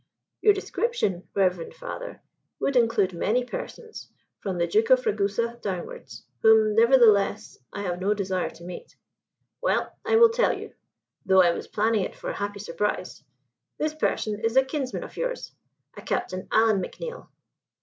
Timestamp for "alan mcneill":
16.51-17.27